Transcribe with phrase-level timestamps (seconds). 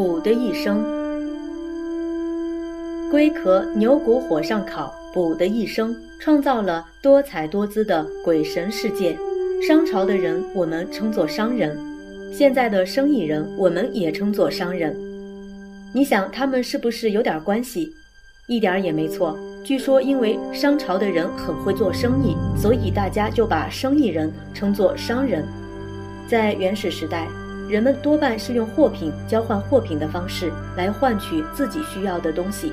[0.00, 0.82] 卜的一生。
[3.10, 9.14] 龟壳牛骨火上烤，卜的一生，创造了多彩多姿的鬼神世界。
[9.60, 11.76] 商朝的人，我们称作商人；
[12.32, 14.96] 现在的生意人，我们也称作商人。
[15.92, 17.92] 你想，他们是不是有点关系？
[18.46, 19.38] 一点也没错。
[19.62, 25.44] 据说，因为商朝的人很会做生意，所以大家就把生意人称作商人。
[26.26, 27.28] 在原始时代，
[27.70, 32.72] 人们多半是用货品交换货品的方式来换取自己需要的东西。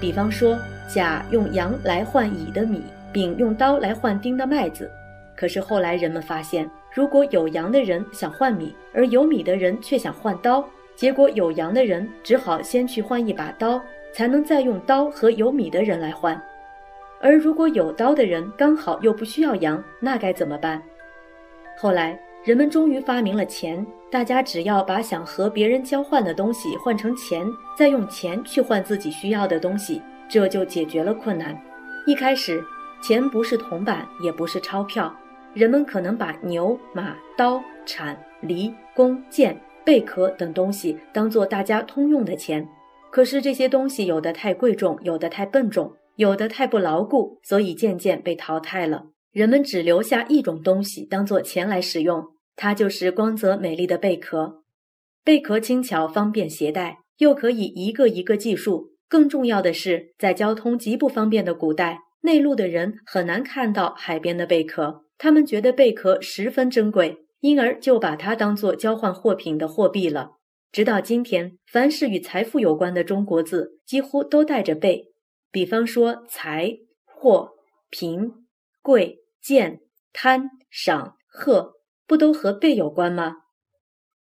[0.00, 4.90] 比方说，甲用羊来换乙的米，丙用刀来换丁的麦子。
[5.36, 10.64] 可是后来人们发现，如果有羊的人想换米，而有米的人却想换刀，
[10.96, 13.80] 结果有羊的人只好先去换一把刀。
[14.16, 16.40] 才能再用刀和有米的人来换，
[17.20, 20.80] 而如果有刀的人刚好又不需要羊，那该怎么办？
[21.76, 31.58] 后来人们终于发明了钱，大家只要把想和别人交换的东西换成钱，再用钱去换自己需要的东西，这就解决了困难。
[32.06, 32.62] 一开始，
[33.02, 35.10] 钱不是铜板，也不是钞票，
[35.54, 42.68] 人们可能把牛、马、刀、铲、犁、弓、箭、贝壳等东西当做大家通用的钱。
[43.10, 49.06] 可是这些东西有的太贵重，有的太笨重，有的太不牢固，所以渐渐被淘汰了。
[49.32, 52.24] 人们只留下一种东西当做钱来使用，
[52.56, 54.62] 它就是光泽美丽的贝壳。
[55.24, 58.92] 贝壳轻巧方便携带，又可以一个一个计数。
[59.08, 70.32] 更重要的是，在交通极不方便的古代，内陆的人很难看到海边的贝壳，他们觉得贝壳十分珍贵，因而就把它当做交换货品的货币了。
[70.72, 75.12] 直到今天，凡是与财富有关的中国字，几乎都带着贝。
[75.52, 77.50] 比方说，财、货、
[77.90, 78.32] 贫、
[78.82, 79.78] 贵、贱、
[80.12, 81.74] 贪、赏、贺，
[82.06, 83.36] 不都和贝有关吗？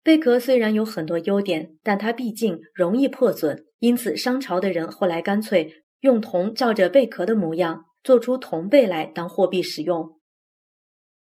[0.03, 10.19] 贝壳虽然有很多优点，但它毕竟容易破损，因此商朝的人后来干脆用铜照着贝壳的模样，做出铜贝来当货币使用。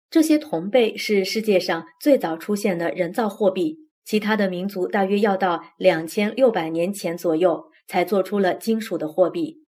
[0.10, 3.78] 这些铜贝是世界上最早出现的人造货币。
[4.04, 9.64] 其他的民族大约要到两千六百年前左右才做出了金属的货币。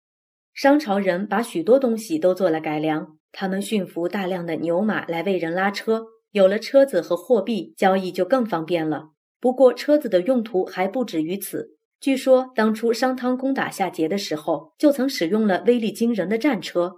[0.52, 9.10] 商朝人把许多东西都做了改良，他们驯服大量的牛马来为人拉车，有了车子和货币，交易就更方便了。
[9.40, 11.76] 不过，车子的用途还不止于此。
[12.00, 16.96] 据说，当初商汤攻打夏桀的时候，就曾使用了威力惊人的战车。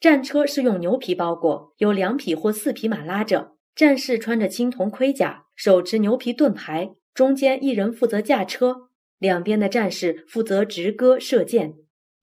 [0.00, 3.52] 战车是用牛皮包裹，有两匹或四匹马拉着。
[3.74, 8.88] 战士穿着青铜盔甲，手持牛皮盾牌，中间一人负责驾车，
[9.18, 11.74] 两边的战士负责执戈射箭。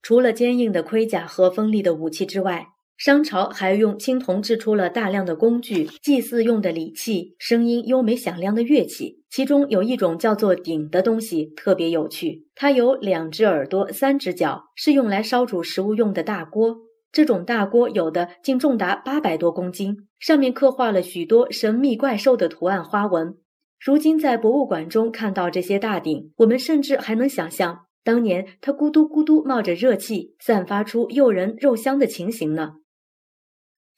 [0.02, 2.68] 除了坚硬的盔甲和锋利的武器之外，
[3.00, 9.22] 商朝还用青铜制出了大量的工具、祭祀用的礼器、声音优美响亮的乐器。
[9.30, 16.76] 其中有一种叫做鼎的东西特别有趣，它有两只耳朵、三只脚，是用来烧煮食物用的大锅。
[17.10, 23.34] 这种大锅有的竟重达八百多公斤，上面刻画了许多神秘怪兽的图案花纹。
[23.82, 32.74] 如今在博物馆中看到这些大鼎，我们甚至还能想象当年它咕嘟咕嘟冒着热气，散发出诱人肉香的情形呢。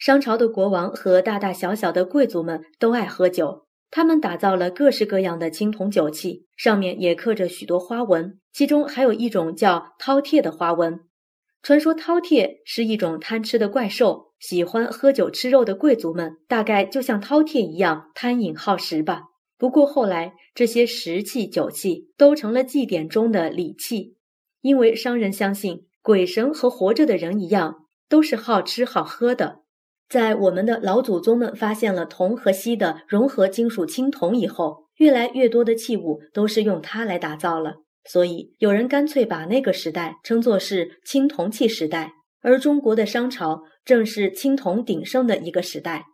[0.02, 10.98] 商朝的国王和大大小小的贵族们都爱喝酒，他们打造了各式各样的青铜酒器，上面也刻着许多花纹，其中还有一种叫饕餮的花纹。
[11.62, 19.26] 传说饕餮是一种贪吃的怪兽，喜欢喝酒吃肉的贵族们大概就像饕餮一样贪饮好食吧。
[19.56, 24.16] 不过后来这些食器酒器都成了祭典中的礼器，
[24.62, 29.61] 因为商人相信鬼神和活着的人一样都是好吃好喝的。
[30.12, 37.76] 在我们的老祖宗们发现了铜和锡的融合金属青铜以后，越来越多的器物都是用它来打造了。
[38.04, 42.12] 所以，有人干脆把那个时代称作是青铜器时代，
[42.42, 46.04] 而中国的商朝正是青铜鼎盛的一个时代。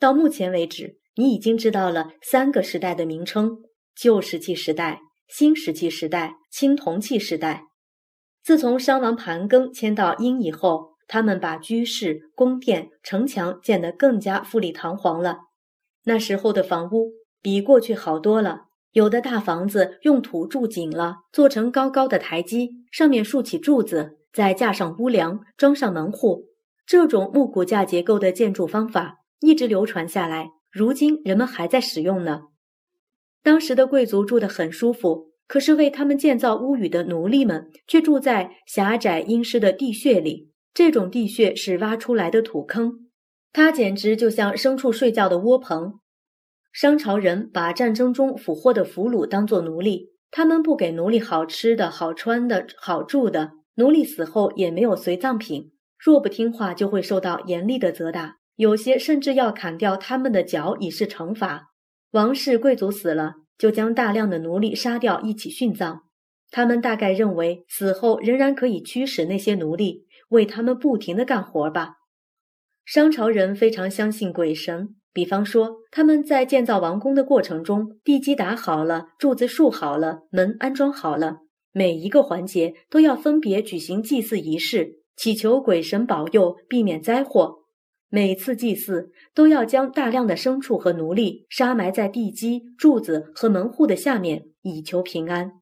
[0.00, 3.58] 到目前为止，你已经知道了三个时代的名称：
[3.96, 4.98] 旧石器时代、
[5.28, 7.62] 新石器时代、青铜器时代。
[8.42, 15.38] 自从商王盘庚迁到殷以后，他们把居室、宫殿、城墙建得更加富丽堂皇了。
[16.04, 18.62] 那时候的房屋比过去好多了。
[18.92, 26.46] 有的大房子用土筑紧了，做成高高的台基，上面竖起柱子，再架上屋梁，装上门户。
[26.86, 32.44] 这种木骨架结构的建筑方法一直流传下来，如今人们还在使用呢。
[33.42, 40.52] 当时的贵族住得很舒服，可是为他们建造屋宇的奴隶们却住在狭窄阴湿的地穴里。
[40.76, 43.08] 这种地穴是挖出来的土坑，
[43.50, 45.94] 它简直就像牲畜睡觉的窝棚。
[46.70, 55.72] 商朝人把战争中俘获的俘虏当作奴隶，他们不给奴隶好吃的、好穿的、好住的，奴隶死后也没有随葬品。
[55.98, 61.68] 若不听话，就会受到严厉的责打，有些甚至要砍掉他们的脚以示惩罚。
[62.10, 66.02] 王室贵族死了，就将大量的奴隶杀掉，一起殉葬。
[66.50, 71.94] 他们大概认为死后仍然可以驱使那些奴隶为他们不停的干活吧。
[72.84, 81.38] 商朝人非常相信鬼神，比方说他们在建造王宫的过程中，地基打好了，柱子竖好了，门安装好了，
[81.72, 85.02] 每一个环节都要分别举行祭祀仪式。
[85.16, 87.64] 祈求鬼神保佑，避免灾祸。
[88.08, 95.52] 每次祭祀都要将大量的牲畜和奴隶杀埋在地基、柱子和门户的下面，以求平安。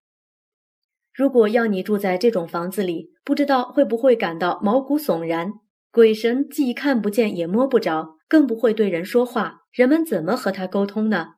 [1.14, 5.52] 如果要你住在这种房子里，不知道会不会感到毛骨悚然？
[5.92, 11.34] 鬼神既看不见也摸不着，更不会对人说话，人们怎么和他沟通呢？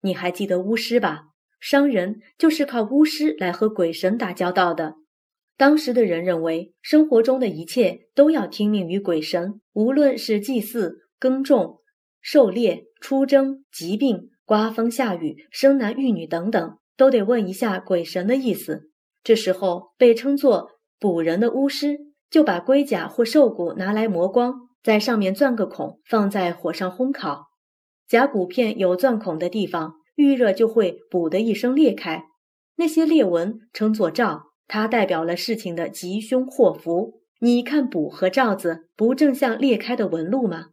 [0.00, 1.24] 你还记得巫师吧？
[1.60, 4.94] 商人就是靠巫师来和鬼神打交道的。
[5.58, 11.80] 当时的人认为，生活中的一切都要听命于鬼神，无论是祭祀、耕种、
[12.22, 18.88] 狩猎、出征、疾病、刮风下雨、生男育女等等，都得问一下鬼神的意思。
[19.28, 21.98] 这时候，被称作卜人的巫师
[22.30, 27.48] 就把龟甲或兽骨拿来磨光，在上面钻个孔，放在火上烘烤。
[28.06, 32.24] 甲骨片有钻孔的地方，遇热就会“卜”的一声裂开，
[32.76, 34.44] 那些裂纹称作兆。
[34.66, 37.20] 它代表了事情的吉凶祸福。
[37.40, 40.68] 你看卜和罩子，不正像裂开的纹路吗？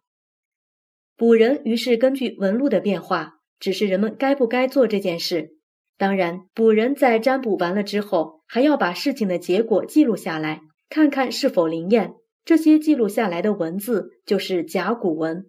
[1.18, 5.58] 卜人于是根据纹路的变化，指示人们该不该做这件事。
[5.98, 12.16] 当然，卜人在占卜完了之后，还要把事情的结果记录下来，看看是否灵验。
[12.44, 15.46] 这些记录下来的文字就是甲骨文。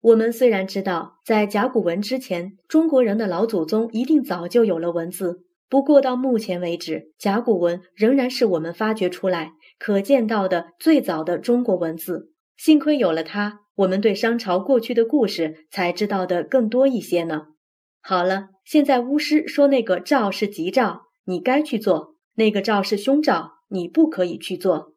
[0.00, 5.44] 我们虽然知道，在甲骨文之前，中国人的老祖宗一定早就有了文字。
[5.70, 12.30] 不过到目前为止，甲骨文仍然是我们发掘出来可见到的最早的中国文字。
[12.56, 17.46] 幸亏有了它，我们对商朝过去的故事才知道的更多一些呢。
[18.06, 24.92] 好了，现在巫师说那个兆是吉兆，你该去做；那个兆是凶兆，你不可以去做。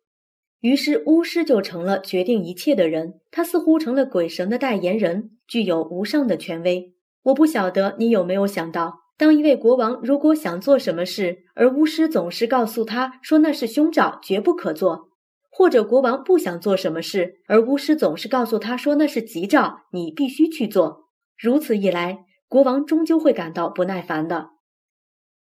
[0.59, 6.95] 于是巫师就成了决定一切的人，他似乎成了鬼神的代言人，具有无上的权威。
[7.23, 8.99] 我不晓得你有没有想到。
[9.15, 15.11] 当一位国王如果想做什么事，而巫师总是告诉他说那是凶兆，绝不可做；
[15.49, 21.05] 或者国王不想做什么事，而巫师总是告诉他说那是吉兆，你必须去做。
[21.37, 24.51] 如此一来，国王终究会感到不耐烦的。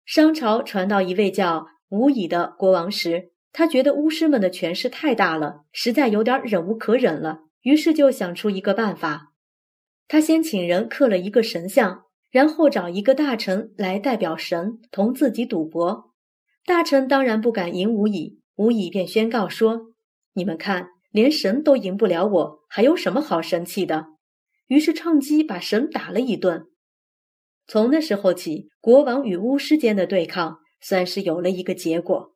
[0.05, 9.33] 商朝传到一位叫吴乙的国王时，他觉得巫师们的权势太大了，实在有点忍无可忍了，于是就想出一个办法。
[10.07, 12.05] 他先请人刻了一个神像。
[12.31, 16.13] 然后找一个大臣来代表神同自己赌博，
[16.63, 19.93] 大臣当然不敢赢吴乙，吴乙便宣告说
[20.33, 24.09] ：“你们看，连神都赢不了我，还有什么好生气的？”
[24.69, 26.67] 于是趁机把神打了一顿。
[27.71, 32.33] 从那时候起，国王与巫师间的对抗算是有了一个结果。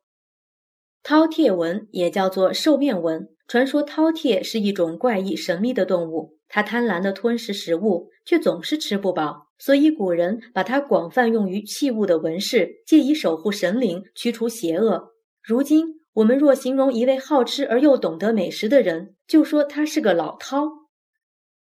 [1.02, 9.48] 饕餮纹也叫做兽面纹，传说饕餮是一种怪异神秘的动物，它贪婪地吞食食物，却总是吃不饱。
[9.58, 15.14] 所以古人把它广泛用于器物的纹饰，借以守护神灵、驱除邪恶。
[15.42, 20.83] 如今我们若形容一位好吃而又懂得美食的人，就说他是个老饕。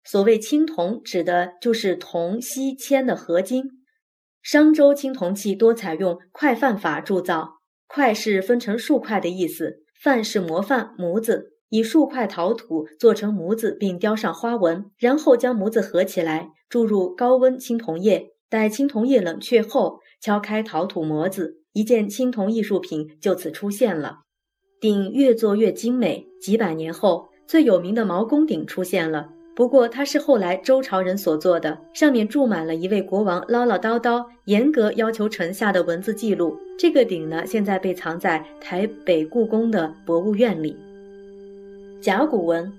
[0.03, 3.63] 所谓青铜，指的就是铜、锡、铅的合金。
[4.41, 11.51] 商周青铜器多采用块范法铸造，块是分成数块的意思，范是模范模子。
[11.69, 18.33] 以数块陶土做成模子，并雕上花纹，然后将模子合起来，注入高温青铜液。
[18.47, 24.19] 待青铜液冷却后，敲开陶土模子，一件青铜艺术品就此出现了。
[24.79, 29.29] 鼎越做越精美，几百年后，最有名的毛公鼎出现了。
[29.55, 36.57] 不过它是后来周朝人所做的，上面注满了一位国王唠唠叨叨、严格要求臣下的文字记录。
[36.79, 40.75] 这个鼎呢，现在被藏在台北故宫的博物院里。
[42.01, 42.73] 甲骨文，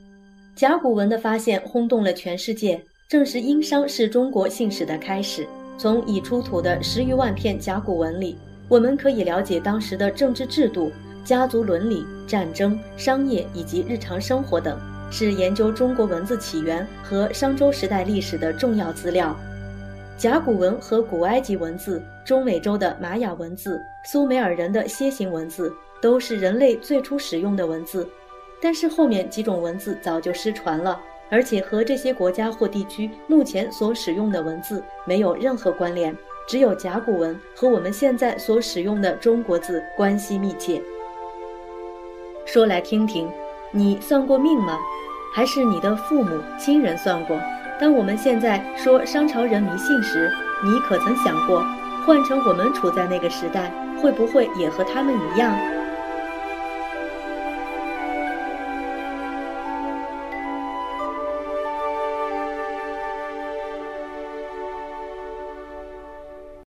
[0.57, 5.47] 甲骨文的发现轰动了全世界，证实殷商是中国姓史的开始。
[5.79, 8.37] 从已出土的十余万片甲骨文里，
[8.69, 10.91] 我们可以了解当时的政治制度、
[11.25, 14.79] 家族伦理、战争、商业以及日常生活等，
[15.11, 19.37] 是研究中国文字起源和商周时代历史的重要资料。
[20.17, 28.09] 甲骨文和古埃及文字、中美洲的玛雅文字、苏美尔人的楔形文字，都是人类最初使用的文字。
[28.63, 36.17] 但是后面几种文字早就失传了，而且和这些国家或地区目前所使用的文字没有任何关联。
[36.47, 40.81] 只有甲骨文和我们现在所使用的中国字关系密切。
[42.47, 43.29] 说来听听，
[43.73, 44.79] 你算过命吗？
[45.35, 47.37] 还是你的父母亲人算过？
[47.81, 50.31] 当我们现在说商朝人迷信时，
[50.63, 51.61] 你可曾想过，
[52.07, 53.69] 换成我们处在那个时代，
[54.01, 55.53] 会不会也和他们一样？